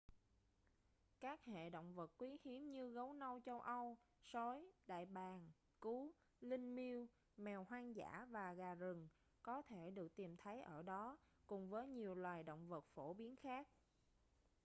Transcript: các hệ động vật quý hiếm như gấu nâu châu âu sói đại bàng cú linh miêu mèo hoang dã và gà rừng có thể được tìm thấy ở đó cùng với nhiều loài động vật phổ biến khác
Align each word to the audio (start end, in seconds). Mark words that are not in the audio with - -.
các 1.19 1.45
hệ 1.45 1.69
động 1.69 1.93
vật 1.95 2.11
quý 2.17 2.37
hiếm 2.43 2.71
như 2.71 2.89
gấu 2.91 3.13
nâu 3.13 3.39
châu 3.39 3.61
âu 3.61 3.97
sói 4.23 4.65
đại 4.87 5.05
bàng 5.05 5.51
cú 5.79 6.11
linh 6.41 6.75
miêu 6.75 7.07
mèo 7.37 7.63
hoang 7.69 7.95
dã 7.95 8.27
và 8.31 8.53
gà 8.53 8.75
rừng 8.75 9.07
có 9.43 9.61
thể 9.61 9.91
được 9.91 10.15
tìm 10.15 10.37
thấy 10.37 10.61
ở 10.61 10.83
đó 10.83 11.17
cùng 11.47 11.69
với 11.69 11.87
nhiều 11.87 12.15
loài 12.15 12.43
động 12.43 12.67
vật 12.67 12.85
phổ 12.93 13.13
biến 13.13 13.35
khác 13.35 13.67